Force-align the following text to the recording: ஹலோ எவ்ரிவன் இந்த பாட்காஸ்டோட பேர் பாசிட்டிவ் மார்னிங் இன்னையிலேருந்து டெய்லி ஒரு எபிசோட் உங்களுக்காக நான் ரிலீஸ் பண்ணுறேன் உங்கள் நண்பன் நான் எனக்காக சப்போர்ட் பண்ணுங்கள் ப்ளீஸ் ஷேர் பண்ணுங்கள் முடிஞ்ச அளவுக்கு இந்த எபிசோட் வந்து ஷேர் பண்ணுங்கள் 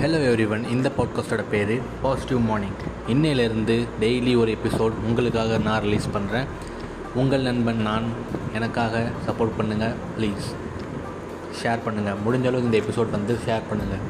ஹலோ 0.00 0.18
எவ்ரிவன் 0.26 0.62
இந்த 0.70 0.88
பாட்காஸ்டோட 0.98 1.42
பேர் 1.50 1.72
பாசிட்டிவ் 2.02 2.38
மார்னிங் 2.40 2.78
இன்னையிலேருந்து 3.08 3.74
டெய்லி 4.00 4.32
ஒரு 4.36 4.50
எபிசோட் 4.52 4.94
உங்களுக்காக 5.08 5.58
நான் 5.58 5.82
ரிலீஸ் 5.82 6.06
பண்ணுறேன் 6.12 6.46
உங்கள் 7.14 7.42
நண்பன் 7.42 7.82
நான் 7.82 8.06
எனக்காக 8.54 9.02
சப்போர்ட் 9.26 9.54
பண்ணுங்கள் 9.58 9.94
ப்ளீஸ் 10.16 10.46
ஷேர் 11.60 11.84
பண்ணுங்கள் 11.86 12.22
முடிஞ்ச 12.24 12.46
அளவுக்கு 12.46 12.70
இந்த 12.70 12.80
எபிசோட் 12.84 13.10
வந்து 13.10 13.36
ஷேர் 13.46 13.68
பண்ணுங்கள் 13.70 14.02